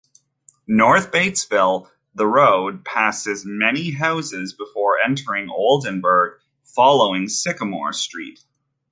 North 0.65 1.05
of 1.05 1.11
Batesville 1.11 1.91
the 2.15 2.25
road 2.25 2.83
passes 2.83 3.45
many 3.45 3.91
house 3.91 4.31
before 4.57 4.97
entering 4.97 5.47
Oldenburg 5.47 6.41
following 6.63 7.27
Sycamore 7.29 7.93
Street. 7.93 8.39